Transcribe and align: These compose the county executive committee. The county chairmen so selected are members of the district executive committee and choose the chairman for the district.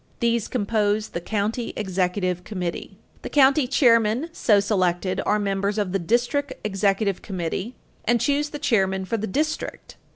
These 0.19 0.47
compose 0.47 1.09
the 1.09 1.21
county 1.21 1.73
executive 1.75 2.43
committee. 2.43 2.97
The 3.21 3.29
county 3.29 3.67
chairmen 3.67 4.29
so 4.33 4.59
selected 4.59 5.21
are 5.27 5.37
members 5.37 5.77
of 5.77 5.91
the 5.91 5.99
district 5.99 6.53
executive 6.63 7.21
committee 7.21 7.75
and 8.03 8.19
choose 8.19 8.49
the 8.49 8.57
chairman 8.57 9.05
for 9.05 9.17
the 9.17 9.27
district. 9.27 9.97